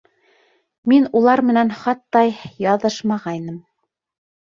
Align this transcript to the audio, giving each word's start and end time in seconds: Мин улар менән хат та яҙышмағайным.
Мин 0.93 1.05
улар 1.19 1.45
менән 1.51 1.71
хат 1.83 2.03
та 2.19 2.25
яҙышмағайным. 2.69 3.65